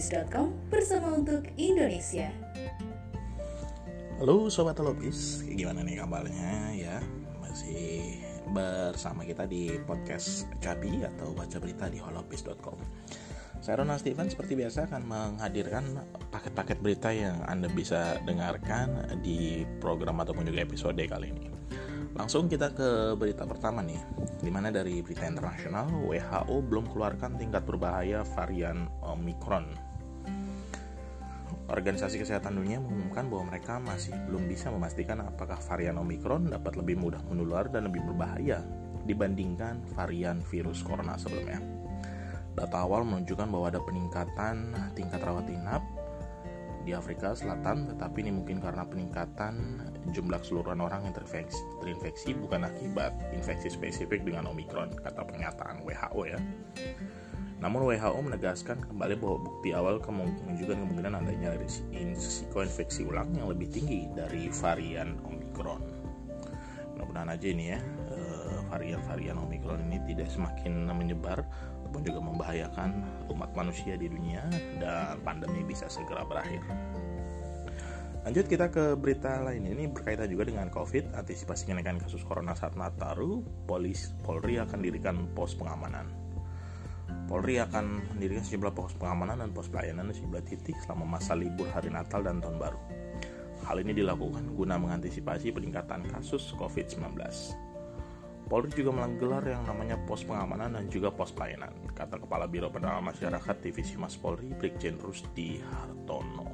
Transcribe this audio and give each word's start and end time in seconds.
Holopis.com 0.00 0.72
bersama 0.72 1.12
untuk 1.12 1.44
Indonesia. 1.60 2.32
Halo 4.16 4.48
Sobat 4.48 4.80
Holopis, 4.80 5.44
gimana 5.44 5.84
nih 5.84 6.00
kabarnya 6.00 6.72
ya? 6.72 7.04
Masih 7.36 8.16
bersama 8.48 9.28
kita 9.28 9.44
di 9.44 9.76
podcast 9.84 10.48
Capi 10.64 11.04
atau 11.04 11.36
baca 11.36 11.60
berita 11.60 11.92
di 11.92 12.00
holopis.com 12.00 12.80
Saya 13.60 13.84
Ronald 13.84 14.00
Steven 14.00 14.32
seperti 14.32 14.56
biasa 14.56 14.88
akan 14.88 15.04
menghadirkan 15.04 15.84
paket-paket 16.32 16.80
berita 16.80 17.12
yang 17.12 17.44
Anda 17.44 17.68
bisa 17.68 18.24
dengarkan 18.24 19.20
di 19.20 19.68
program 19.84 20.24
ataupun 20.24 20.48
juga 20.48 20.64
episode 20.64 20.96
kali 20.96 21.28
ini 21.28 21.60
Langsung 22.16 22.48
kita 22.48 22.72
ke 22.72 23.14
berita 23.14 23.44
pertama 23.46 23.84
nih, 23.84 24.00
di 24.42 24.50
mana 24.50 24.72
dari 24.72 24.98
berita 25.00 25.28
internasional 25.28 25.88
WHO 26.08 26.56
belum 26.66 26.88
keluarkan 26.90 27.38
tingkat 27.38 27.62
berbahaya 27.62 28.26
varian 28.34 28.90
Omicron. 29.00 29.89
Organisasi 31.70 32.18
Kesehatan 32.18 32.58
Dunia 32.58 32.82
mengumumkan 32.82 33.30
bahwa 33.30 33.54
mereka 33.54 33.78
masih 33.78 34.10
belum 34.26 34.50
bisa 34.50 34.74
memastikan 34.74 35.22
apakah 35.22 35.62
varian 35.62 36.02
Omicron 36.02 36.50
dapat 36.50 36.74
lebih 36.74 36.98
mudah 36.98 37.22
menular 37.30 37.70
dan 37.70 37.86
lebih 37.86 38.02
berbahaya 38.10 38.66
dibandingkan 39.06 39.78
varian 39.94 40.42
virus 40.42 40.82
corona 40.82 41.14
sebelumnya. 41.14 41.62
Data 42.58 42.82
awal 42.82 43.06
menunjukkan 43.06 43.46
bahwa 43.46 43.66
ada 43.70 43.80
peningkatan 43.86 44.74
tingkat 44.98 45.22
rawat 45.22 45.46
inap 45.46 45.86
di 46.82 46.90
Afrika 46.90 47.38
Selatan, 47.38 47.86
tetapi 47.94 48.26
ini 48.26 48.34
mungkin 48.34 48.58
karena 48.58 48.82
peningkatan 48.82 49.54
jumlah 50.10 50.42
keseluruhan 50.42 50.82
orang 50.82 51.06
yang 51.06 51.14
terinfeksi, 51.14 51.60
terinfeksi 51.78 52.34
bukan 52.34 52.66
akibat 52.66 53.14
infeksi 53.30 53.70
spesifik 53.70 54.26
dengan 54.26 54.50
Omicron, 54.50 54.90
kata 54.98 55.22
pernyataan 55.22 55.86
WHO 55.86 56.22
ya. 56.26 56.40
Namun 57.60 57.84
WHO 57.92 58.20
menegaskan 58.24 58.88
kembali 58.88 59.20
bahwa 59.20 59.36
bukti 59.44 59.76
awal 59.76 60.00
juga 60.56 60.72
kemungkinan 60.72 61.12
adanya 61.12 61.52
risiko 61.60 62.64
infeksi 62.64 63.04
ulang 63.04 63.36
yang 63.36 63.52
lebih 63.52 63.68
tinggi 63.68 64.08
dari 64.16 64.48
varian 64.48 65.20
Omicron. 65.28 65.84
Mudah-mudahan 66.96 67.36
aja 67.36 67.46
ini 67.48 67.64
ya 67.76 67.80
eh, 68.16 68.58
varian-varian 68.72 69.36
Omicron 69.36 69.84
ini 69.92 70.00
tidak 70.08 70.32
semakin 70.32 70.88
menyebar 70.88 71.44
ataupun 71.84 72.00
juga 72.00 72.20
membahayakan 72.24 72.90
umat 73.28 73.52
manusia 73.52 73.92
di 74.00 74.08
dunia 74.08 74.40
dan 74.80 75.20
pandemi 75.20 75.60
bisa 75.60 75.84
segera 75.92 76.24
berakhir. 76.24 76.64
Lanjut 78.20 78.52
kita 78.52 78.68
ke 78.68 79.00
berita 79.00 79.40
lain 79.40 79.64
ini 79.64 79.88
berkaitan 79.88 80.28
juga 80.28 80.48
dengan 80.48 80.68
COVID, 80.68 81.16
antisipasi 81.16 81.72
kenaikan 81.72 81.96
kasus 81.96 82.20
corona 82.20 82.52
saat 82.52 82.76
Nataru, 82.76 83.40
polis 83.64 84.12
Polri 84.20 84.60
akan 84.60 84.84
dirikan 84.84 85.24
pos 85.32 85.56
pengamanan. 85.56 86.29
Polri 87.30 87.62
akan 87.62 88.18
mendirikan 88.18 88.42
sejumlah 88.42 88.74
pos 88.74 88.90
pengamanan 88.98 89.38
dan 89.38 89.54
pos 89.54 89.70
pelayanan 89.70 90.10
di 90.10 90.18
sejumlah 90.18 90.42
titik 90.50 90.74
selama 90.82 91.14
masa 91.14 91.38
libur 91.38 91.70
hari 91.70 91.86
Natal 91.86 92.26
dan 92.26 92.42
Tahun 92.42 92.58
Baru. 92.58 92.74
Hal 93.70 93.78
ini 93.86 93.94
dilakukan 93.94 94.50
guna 94.58 94.74
mengantisipasi 94.82 95.54
peningkatan 95.54 96.10
kasus 96.10 96.50
COVID-19. 96.58 97.14
Polri 98.50 98.74
juga 98.74 98.90
menggelar 98.90 99.46
yang 99.46 99.62
namanya 99.62 99.94
pos 100.10 100.26
pengamanan 100.26 100.74
dan 100.74 100.90
juga 100.90 101.14
pos 101.14 101.30
pelayanan, 101.30 101.70
kata 101.94 102.18
Kepala 102.18 102.50
Biro 102.50 102.66
Penerangan 102.66 103.14
Masyarakat 103.14 103.56
Divisi 103.62 103.94
Mas 103.94 104.18
Polri, 104.18 104.50
Brigjen 104.50 104.98
Rusdi 104.98 105.62
Hartono. 105.62 106.50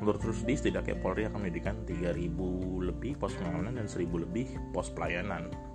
Menurut 0.00 0.24
Rusdi, 0.24 0.56
setidaknya 0.56 0.96
Polri 0.96 1.28
akan 1.28 1.44
mendirikan 1.44 1.84
3.000 1.84 2.32
lebih 2.88 3.20
pos 3.20 3.36
pengamanan 3.36 3.76
dan 3.76 3.84
1.000 3.84 4.00
lebih 4.16 4.48
pos 4.72 4.88
pelayanan. 4.96 5.73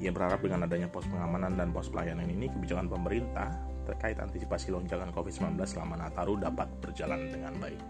Ia 0.00 0.10
berharap 0.10 0.40
dengan 0.40 0.64
adanya 0.64 0.88
pos 0.88 1.04
pengamanan 1.04 1.60
dan 1.60 1.76
pos 1.76 1.92
pelayanan 1.92 2.24
ini, 2.24 2.48
kebijakan 2.48 2.88
pemerintah 2.88 3.52
terkait 3.84 4.16
antisipasi 4.16 4.72
lonjakan 4.72 5.12
COVID-19 5.12 5.60
selama 5.66 6.00
Nataru 6.00 6.40
dapat 6.40 6.68
berjalan 6.80 7.28
dengan 7.28 7.52
baik. 7.60 7.80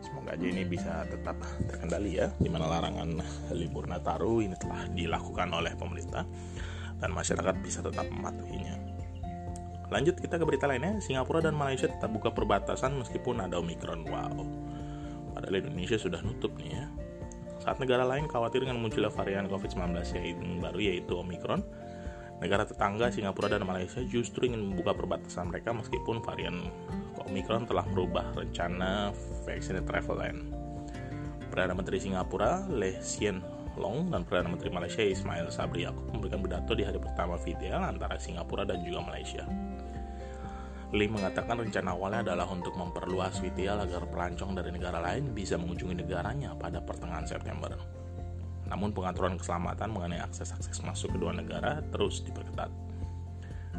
Semoga 0.00 0.32
aja 0.32 0.46
ini 0.48 0.62
bisa 0.64 1.04
tetap 1.08 1.36
terkendali 1.68 2.20
ya, 2.20 2.32
di 2.40 2.48
mana 2.48 2.68
larangan 2.68 3.20
libur 3.52 3.84
Nataru 3.84 4.40
ini 4.40 4.56
telah 4.56 4.88
dilakukan 4.92 5.48
oleh 5.52 5.72
pemerintah 5.76 6.24
dan 7.02 7.10
masyarakat 7.12 7.54
bisa 7.60 7.82
tetap 7.82 8.06
mematuhinya. 8.08 8.78
Lanjut 9.92 10.16
kita 10.16 10.40
ke 10.40 10.44
berita 10.48 10.64
lainnya, 10.64 10.96
Singapura 11.04 11.44
dan 11.44 11.52
Malaysia 11.52 11.84
tetap 11.84 12.08
buka 12.08 12.32
perbatasan 12.32 12.96
meskipun 12.96 13.44
ada 13.44 13.60
Omicron. 13.60 14.08
Wow. 14.08 14.40
Padahal 15.36 15.60
Indonesia 15.60 16.00
sudah 16.00 16.24
nutup 16.24 16.56
nih 16.56 16.80
ya. 16.80 16.84
Saat 17.62 17.78
negara 17.78 18.02
lain 18.02 18.26
khawatir 18.26 18.66
dengan 18.66 18.82
munculnya 18.82 19.06
varian 19.06 19.46
COVID-19 19.46 20.02
yang 20.18 20.58
baru 20.58 20.82
yaitu 20.82 21.14
Omicron, 21.14 21.62
negara 22.42 22.66
tetangga 22.66 23.06
Singapura 23.14 23.46
dan 23.46 23.62
Malaysia 23.62 24.02
justru 24.02 24.50
ingin 24.50 24.66
membuka 24.66 24.98
perbatasan 24.98 25.54
mereka 25.54 25.70
meskipun 25.70 26.18
varian 26.26 26.66
Omicron 27.22 27.70
telah 27.70 27.86
merubah 27.86 28.34
rencana 28.34 29.14
vaccine 29.46 29.78
travel 29.86 30.18
lain. 30.18 30.38
Perdana 31.54 31.78
Menteri 31.78 32.02
Singapura, 32.02 32.66
Lee 32.66 32.98
Hsien 32.98 33.38
Long 33.78 34.10
dan 34.10 34.26
Perdana 34.26 34.50
Menteri 34.52 34.68
Malaysia 34.68 35.00
Ismail 35.00 35.48
Sabri 35.48 35.86
Yaakob 35.86 36.10
memberikan 36.10 36.42
pidato 36.42 36.72
di 36.74 36.82
hari 36.82 36.98
pertama 36.98 37.38
video 37.40 37.78
antara 37.78 38.18
Singapura 38.18 38.66
dan 38.66 38.82
juga 38.82 39.06
Malaysia. 39.06 39.46
Lee 40.92 41.08
mengatakan 41.08 41.56
rencana 41.56 41.96
awalnya 41.96 42.20
adalah 42.20 42.52
untuk 42.52 42.76
memperluas 42.76 43.40
VTL 43.40 43.88
agar 43.88 44.04
pelancong 44.12 44.52
dari 44.52 44.68
negara 44.68 45.00
lain 45.00 45.32
bisa 45.32 45.56
mengunjungi 45.56 46.04
negaranya 46.04 46.52
pada 46.52 46.84
pertengahan 46.84 47.24
September. 47.24 47.72
Namun 48.68 48.92
pengaturan 48.92 49.40
keselamatan 49.40 49.88
mengenai 49.88 50.20
akses-akses 50.20 50.84
masuk 50.84 51.16
kedua 51.16 51.32
negara 51.32 51.80
terus 51.88 52.20
diperketat. 52.20 52.68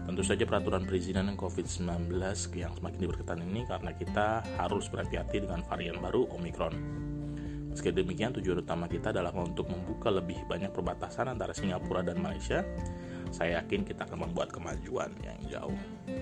Tentu 0.09 0.25
saja 0.25 0.43
peraturan 0.49 0.89
perizinan 0.89 1.29
COVID-19 1.37 2.17
yang 2.57 2.73
semakin 2.73 2.99
diperketat 2.99 3.37
ini 3.45 3.61
karena 3.69 3.93
kita 3.93 4.41
harus 4.57 4.89
berhati-hati 4.89 5.45
dengan 5.45 5.61
varian 5.69 6.01
baru 6.01 6.25
Omicron. 6.33 6.73
Meski 7.73 7.89
demikian, 7.89 8.33
tujuan 8.37 8.61
utama 8.61 8.85
kita 8.85 9.09
adalah 9.13 9.33
untuk 9.37 9.69
membuka 9.69 10.09
lebih 10.13 10.37
banyak 10.45 10.69
perbatasan 10.73 11.29
antara 11.29 11.57
Singapura 11.57 12.05
dan 12.05 12.21
Malaysia 12.21 12.61
saya 13.33 13.59
yakin 13.59 13.81
kita 13.81 14.05
akan 14.05 14.29
membuat 14.29 14.53
kemajuan 14.53 15.09
yang 15.25 15.37
jauh. 15.49 15.77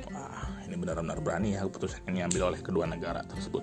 Wah, 0.09 0.47
ini 0.63 0.79
benar-benar 0.79 1.19
berani 1.19 1.59
ya 1.59 1.67
keputusan 1.67 2.07
ini 2.07 2.23
diambil 2.23 2.55
oleh 2.55 2.61
kedua 2.63 2.87
negara 2.87 3.19
tersebut. 3.27 3.61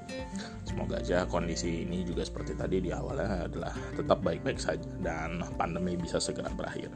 Semoga 0.68 1.00
aja 1.00 1.24
kondisi 1.24 1.88
ini 1.88 2.04
juga 2.04 2.28
seperti 2.28 2.52
tadi 2.52 2.84
di 2.84 2.92
awalnya 2.92 3.48
adalah 3.48 3.72
tetap 3.96 4.20
baik-baik 4.20 4.60
saja 4.60 4.86
dan 5.00 5.40
pandemi 5.56 5.96
bisa 5.96 6.20
segera 6.20 6.52
berakhir. 6.52 6.92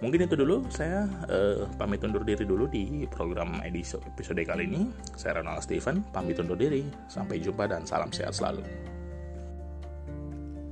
Mungkin 0.00 0.24
itu 0.24 0.34
dulu 0.34 0.64
saya 0.72 1.04
uh, 1.28 1.68
pamit 1.76 2.00
undur 2.00 2.24
diri 2.24 2.42
dulu 2.48 2.64
di 2.66 3.04
program 3.06 3.60
edisi 3.60 4.00
episode 4.00 4.40
kali 4.42 4.64
ini. 4.64 4.88
Saya 5.14 5.44
Ronald 5.44 5.62
Steven, 5.62 6.00
pamit 6.10 6.40
undur 6.40 6.56
diri. 6.56 6.88
Sampai 7.06 7.38
jumpa 7.38 7.68
dan 7.68 7.84
salam 7.84 8.08
sehat 8.08 8.34
selalu. 8.34 8.64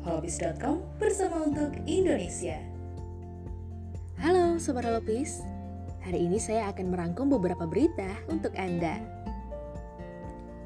Hobbies.com 0.09 0.81
bersama 0.97 1.45
untuk 1.45 1.77
Indonesia. 1.85 2.78
Halo 4.19 4.59
Sobat 4.59 4.83
Holopis, 4.83 5.47
hari 6.03 6.27
ini 6.27 6.43
saya 6.43 6.67
akan 6.75 6.91
merangkum 6.91 7.31
beberapa 7.31 7.71
berita 7.71 8.19
untuk 8.27 8.51
Anda. 8.59 8.99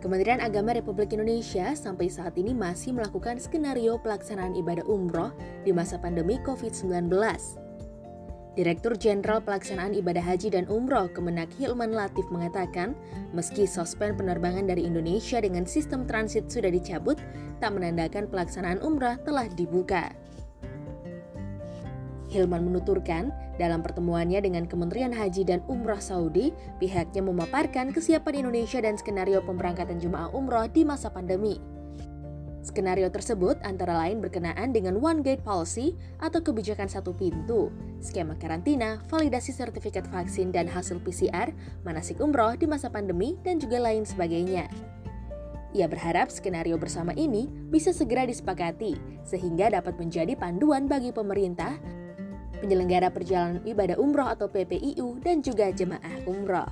Kementerian 0.01 0.41
Agama 0.41 0.73
Republik 0.73 1.13
Indonesia 1.13 1.77
sampai 1.77 2.09
saat 2.09 2.33
ini 2.41 2.57
masih 2.57 2.97
melakukan 2.97 3.37
skenario 3.37 4.01
pelaksanaan 4.01 4.57
ibadah 4.57 4.89
umroh 4.89 5.37
di 5.69 5.71
masa 5.77 6.01
pandemi 6.01 6.41
COVID-19. 6.41 7.13
Direktur 8.57 8.97
Jenderal 8.97 9.45
Pelaksanaan 9.45 9.93
Ibadah 10.01 10.25
Haji 10.25 10.57
dan 10.57 10.65
Umroh 10.73 11.13
Kemenak 11.13 11.53
Hilman 11.61 11.93
Latif 11.93 12.25
mengatakan, 12.33 12.97
meski 13.37 13.69
suspend 13.69 14.17
penerbangan 14.17 14.65
dari 14.65 14.89
Indonesia 14.89 15.45
dengan 15.45 15.69
sistem 15.69 16.09
transit 16.09 16.49
sudah 16.49 16.73
dicabut, 16.73 17.21
tak 17.61 17.77
menandakan 17.77 18.33
pelaksanaan 18.33 18.81
umrah 18.81 19.21
telah 19.21 19.45
dibuka. 19.53 20.09
Hilman 22.33 22.65
menuturkan, 22.65 23.29
dalam 23.61 23.85
pertemuannya 23.85 24.41
dengan 24.41 24.65
Kementerian 24.65 25.13
Haji 25.13 25.45
dan 25.45 25.61
Umrah 25.69 26.01
Saudi, 26.01 26.53
pihaknya 26.81 27.21
memaparkan 27.21 27.93
kesiapan 27.93 28.47
Indonesia 28.47 28.81
dan 28.81 28.97
skenario 28.97 29.45
pemberangkatan 29.45 30.01
jemaah 30.01 30.33
umrah 30.33 30.69
di 30.69 30.89
masa 30.89 31.13
pandemi. 31.13 31.61
Skenario 32.63 33.11
tersebut 33.11 33.59
antara 33.67 33.91
lain 33.99 34.23
berkenaan 34.23 34.71
dengan 34.71 34.95
One 35.03 35.19
Gate 35.27 35.43
Policy 35.43 35.99
atau 36.23 36.39
kebijakan 36.39 36.87
satu 36.87 37.11
pintu, 37.11 37.75
skema 37.99 38.39
karantina, 38.39 39.03
validasi 39.11 39.51
sertifikat 39.51 40.07
vaksin 40.07 40.55
dan 40.55 40.71
hasil 40.71 41.03
PCR, 41.03 41.51
manasik 41.83 42.23
umroh 42.23 42.55
di 42.55 42.71
masa 42.71 42.87
pandemi, 42.87 43.35
dan 43.43 43.59
juga 43.59 43.83
lain 43.83 44.07
sebagainya. 44.07 44.71
Ia 45.75 45.91
berharap 45.91 46.31
skenario 46.31 46.79
bersama 46.79 47.11
ini 47.19 47.51
bisa 47.51 47.91
segera 47.91 48.31
disepakati, 48.31 48.95
sehingga 49.27 49.73
dapat 49.73 49.99
menjadi 49.99 50.39
panduan 50.39 50.87
bagi 50.87 51.11
pemerintah 51.11 51.81
penyelenggara 52.63 53.11
perjalanan 53.11 53.59
ibadah 53.67 53.99
umroh 53.99 54.31
atau 54.31 54.47
PPIU, 54.47 55.19
dan 55.19 55.43
juga 55.43 55.75
jemaah 55.75 56.23
umroh. 56.31 56.71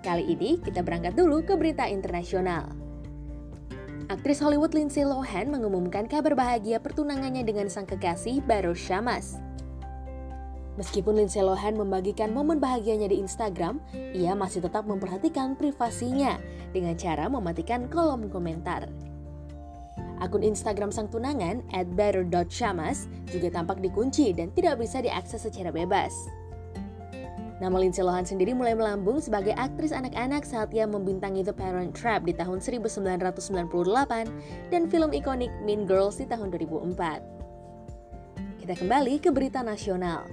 Kali 0.00 0.24
ini 0.30 0.56
kita 0.62 0.80
berangkat 0.80 1.18
dulu 1.18 1.44
ke 1.44 1.58
berita 1.58 1.84
internasional. 1.90 2.72
Aktris 4.08 4.40
Hollywood 4.42 4.72
Lindsay 4.74 5.04
Lohan 5.06 5.52
mengumumkan 5.52 6.08
kabar 6.08 6.34
bahagia 6.34 6.80
pertunangannya 6.80 7.44
dengan 7.46 7.70
sang 7.70 7.86
kekasih 7.86 8.42
Baru 8.42 8.74
Shamas. 8.74 9.38
Meskipun 10.80 11.20
Lindsay 11.20 11.44
Lohan 11.44 11.76
membagikan 11.76 12.32
momen 12.32 12.56
bahagianya 12.56 13.12
di 13.12 13.20
Instagram, 13.20 13.78
ia 14.16 14.32
masih 14.32 14.64
tetap 14.64 14.88
memperhatikan 14.88 15.52
privasinya 15.52 16.40
dengan 16.72 16.96
cara 16.96 17.28
mematikan 17.28 17.84
kolom 17.92 18.32
komentar. 18.32 18.88
Akun 20.20 20.44
Instagram 20.44 20.92
sang 20.92 21.08
tunangan 21.08 21.64
@better.shamas 21.96 23.08
juga 23.32 23.48
tampak 23.48 23.80
dikunci 23.80 24.36
dan 24.36 24.52
tidak 24.52 24.84
bisa 24.84 25.00
diakses 25.00 25.48
secara 25.48 25.72
bebas. 25.72 26.12
Nama 27.60 27.76
Lindsay 27.76 28.00
Lohan 28.00 28.24
sendiri 28.24 28.56
mulai 28.56 28.72
melambung 28.72 29.20
sebagai 29.20 29.52
aktris 29.52 29.92
anak-anak 29.92 30.48
saat 30.48 30.72
ia 30.72 30.88
membintangi 30.88 31.44
The 31.44 31.52
Parent 31.52 31.92
Trap 31.92 32.24
di 32.24 32.32
tahun 32.32 32.64
1998 32.64 34.72
dan 34.72 34.82
film 34.88 35.12
ikonik 35.12 35.52
Mean 35.60 35.84
Girls 35.84 36.16
di 36.16 36.24
tahun 36.24 36.48
2004. 36.56 38.64
Kita 38.64 38.74
kembali 38.80 39.20
ke 39.20 39.28
berita 39.28 39.60
nasional. 39.60 40.24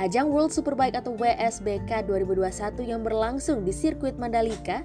Ajang 0.00 0.32
World 0.32 0.52
Superbike 0.52 0.96
atau 0.96 1.16
WSBK 1.16 2.04
2021 2.08 2.84
yang 2.84 3.00
berlangsung 3.04 3.64
di 3.64 3.72
sirkuit 3.72 4.16
Mandalika 4.16 4.80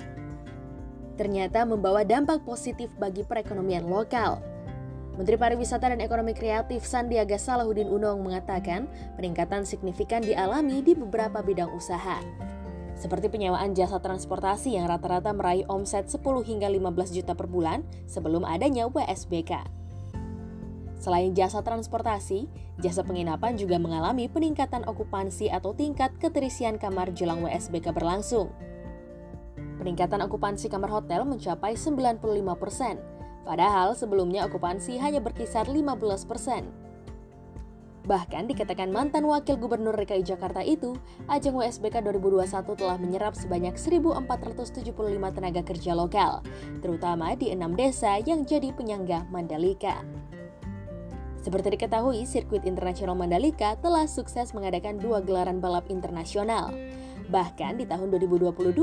ternyata 1.22 1.62
membawa 1.70 2.02
dampak 2.02 2.42
positif 2.42 2.90
bagi 2.98 3.22
perekonomian 3.22 3.86
lokal. 3.86 4.42
Menteri 5.22 5.38
Pariwisata 5.38 5.94
dan 5.94 6.02
Ekonomi 6.02 6.34
Kreatif 6.34 6.82
Sandiaga 6.82 7.38
Salahuddin 7.38 7.94
Uno 7.94 8.18
mengatakan 8.18 8.90
peningkatan 9.22 9.62
signifikan 9.62 10.26
dialami 10.26 10.82
di 10.82 10.98
beberapa 10.98 11.46
bidang 11.46 11.70
usaha. 11.78 12.18
Seperti 12.98 13.30
penyewaan 13.30 13.78
jasa 13.78 14.02
transportasi 14.02 14.74
yang 14.74 14.90
rata-rata 14.90 15.30
meraih 15.30 15.62
omset 15.70 16.10
10 16.10 16.26
hingga 16.42 16.74
15 16.74 17.14
juta 17.14 17.38
per 17.38 17.46
bulan 17.46 17.86
sebelum 18.10 18.42
adanya 18.42 18.90
WSBK. 18.90 19.62
Selain 20.98 21.34
jasa 21.38 21.62
transportasi, 21.62 22.50
jasa 22.82 23.06
penginapan 23.06 23.58
juga 23.62 23.78
mengalami 23.78 24.26
peningkatan 24.26 24.90
okupansi 24.90 25.54
atau 25.54 25.78
tingkat 25.78 26.18
keterisian 26.18 26.82
kamar 26.82 27.14
jelang 27.14 27.46
WSBK 27.46 27.94
berlangsung. 27.94 28.50
Peningkatan 29.82 30.22
okupansi 30.30 30.70
kamar 30.70 30.94
hotel 30.94 31.26
mencapai 31.26 31.74
95 31.74 32.22
persen, 32.54 33.02
padahal 33.42 33.98
sebelumnya 33.98 34.46
okupansi 34.46 35.02
hanya 35.02 35.18
berkisar 35.18 35.66
15 35.66 36.30
persen. 36.30 36.70
Bahkan 38.06 38.46
dikatakan 38.46 38.94
mantan 38.94 39.26
wakil 39.26 39.58
gubernur 39.58 39.98
DKI 39.98 40.22
Jakarta 40.22 40.62
itu, 40.62 40.94
ajang 41.26 41.58
WSBK 41.58 42.06
2021 42.06 42.78
telah 42.78 42.98
menyerap 43.02 43.34
sebanyak 43.34 43.74
1.475 43.74 44.94
tenaga 45.34 45.62
kerja 45.66 45.98
lokal, 45.98 46.46
terutama 46.86 47.34
di 47.34 47.50
enam 47.50 47.74
desa 47.74 48.22
yang 48.22 48.46
jadi 48.46 48.70
penyangga 48.78 49.26
Mandalika. 49.34 50.06
Seperti 51.42 51.74
diketahui, 51.74 52.30
sirkuit 52.30 52.70
internasional 52.70 53.18
Mandalika 53.18 53.74
telah 53.82 54.06
sukses 54.06 54.54
mengadakan 54.54 55.02
dua 55.02 55.26
gelaran 55.26 55.58
balap 55.58 55.90
internasional. 55.90 56.70
Bahkan 57.30 57.78
di 57.78 57.86
tahun 57.86 58.10
2022, 58.16 58.74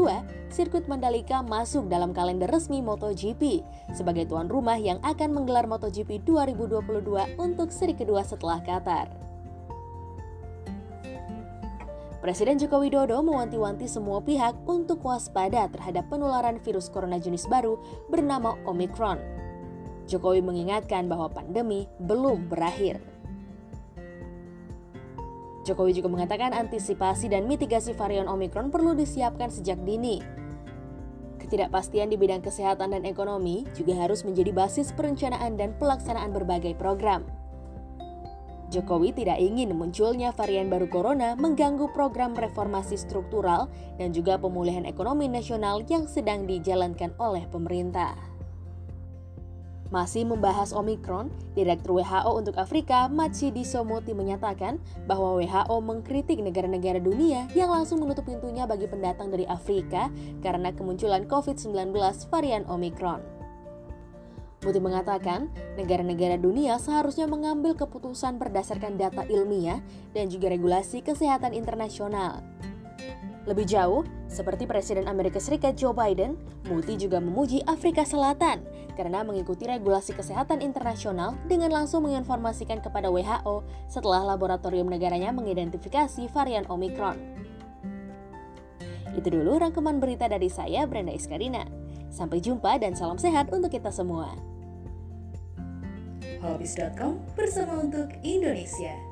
sirkuit 0.52 0.86
Mandalika 0.86 1.42
masuk 1.42 1.90
dalam 1.90 2.14
kalender 2.14 2.46
resmi 2.46 2.84
MotoGP 2.84 3.64
sebagai 3.96 4.28
tuan 4.28 4.46
rumah 4.46 4.78
yang 4.78 5.02
akan 5.02 5.34
menggelar 5.34 5.66
MotoGP 5.66 6.22
2022 6.22 7.40
untuk 7.40 7.72
seri 7.72 7.96
kedua 7.96 8.22
setelah 8.22 8.62
Qatar. 8.62 9.10
Presiden 12.18 12.58
Joko 12.58 12.82
Widodo 12.82 13.22
mewanti-wanti 13.22 13.86
semua 13.86 14.18
pihak 14.20 14.54
untuk 14.66 15.00
waspada 15.06 15.70
terhadap 15.70 16.10
penularan 16.10 16.58
virus 16.60 16.90
corona 16.90 17.16
jenis 17.16 17.46
baru 17.46 17.78
bernama 18.10 18.58
Omicron 18.66 19.38
Jokowi 20.08 20.40
mengingatkan 20.40 21.04
bahwa 21.06 21.28
pandemi 21.28 21.84
belum 22.00 22.48
berakhir. 22.48 22.98
Jokowi 25.68 26.00
juga 26.00 26.08
mengatakan 26.08 26.56
antisipasi 26.56 27.28
dan 27.28 27.44
mitigasi 27.44 27.92
varian 27.92 28.24
Omikron 28.24 28.72
perlu 28.72 28.96
disiapkan 28.96 29.52
sejak 29.52 29.76
dini. 29.84 30.24
Ketidakpastian 31.36 32.08
di 32.08 32.16
bidang 32.16 32.40
kesehatan 32.40 32.96
dan 32.96 33.04
ekonomi 33.04 33.68
juga 33.76 34.00
harus 34.00 34.24
menjadi 34.24 34.48
basis 34.56 34.96
perencanaan 34.96 35.60
dan 35.60 35.76
pelaksanaan 35.76 36.32
berbagai 36.32 36.72
program. 36.80 37.28
Jokowi 38.68 39.16
tidak 39.16 39.40
ingin 39.40 39.72
munculnya 39.72 40.28
varian 40.32 40.68
baru 40.68 40.88
corona 40.92 41.32
mengganggu 41.36 41.88
program 41.96 42.36
reformasi 42.36 43.00
struktural 43.00 43.68
dan 43.96 44.12
juga 44.12 44.36
pemulihan 44.36 44.84
ekonomi 44.84 45.24
nasional 45.24 45.80
yang 45.88 46.04
sedang 46.04 46.44
dijalankan 46.44 47.16
oleh 47.16 47.48
pemerintah. 47.48 48.37
Masih 49.88 50.28
membahas 50.28 50.76
Omikron, 50.76 51.32
Direktur 51.56 51.96
WHO 51.96 52.30
untuk 52.36 52.60
Afrika, 52.60 53.08
Matshidiso 53.08 53.88
Moti 53.88 54.12
menyatakan 54.12 54.76
bahwa 55.08 55.40
WHO 55.40 55.76
mengkritik 55.80 56.44
negara-negara 56.44 57.00
dunia 57.00 57.48
yang 57.56 57.72
langsung 57.72 58.04
menutup 58.04 58.28
pintunya 58.28 58.68
bagi 58.68 58.84
pendatang 58.84 59.32
dari 59.32 59.48
Afrika 59.48 60.12
karena 60.44 60.76
kemunculan 60.76 61.24
COVID-19 61.24 61.96
varian 62.28 62.68
Omikron. 62.68 63.24
Muti 64.60 64.82
mengatakan, 64.82 65.48
negara-negara 65.80 66.36
dunia 66.36 66.76
seharusnya 66.76 67.24
mengambil 67.30 67.72
keputusan 67.78 68.36
berdasarkan 68.36 69.00
data 69.00 69.24
ilmiah 69.24 69.80
dan 70.12 70.28
juga 70.28 70.52
regulasi 70.52 71.00
kesehatan 71.00 71.56
internasional. 71.56 72.44
Lebih 73.48 73.64
jauh, 73.64 74.04
seperti 74.28 74.68
Presiden 74.68 75.08
Amerika 75.08 75.40
Serikat 75.40 75.72
Joe 75.80 75.96
Biden, 75.96 76.36
Muti 76.68 77.00
juga 77.00 77.16
memuji 77.16 77.64
Afrika 77.64 78.04
Selatan 78.04 78.60
karena 78.92 79.24
mengikuti 79.24 79.64
regulasi 79.64 80.12
kesehatan 80.12 80.60
internasional 80.60 81.32
dengan 81.48 81.72
langsung 81.72 82.04
menginformasikan 82.04 82.84
kepada 82.84 83.08
WHO 83.08 83.64
setelah 83.88 84.20
laboratorium 84.36 84.92
negaranya 84.92 85.32
mengidentifikasi 85.32 86.28
varian 86.28 86.68
Omicron. 86.68 87.16
Itu 89.16 89.32
dulu 89.32 89.56
rangkuman 89.56 89.96
berita 89.96 90.28
dari 90.28 90.52
saya, 90.52 90.84
Brenda 90.84 91.16
Iskarina. 91.16 91.64
Sampai 92.12 92.44
jumpa 92.44 92.76
dan 92.76 92.92
salam 92.92 93.16
sehat 93.16 93.48
untuk 93.48 93.72
kita 93.72 93.88
semua. 93.88 94.28
Hobbies.com 96.44 97.16
bersama 97.32 97.80
untuk 97.80 98.12
Indonesia. 98.20 99.07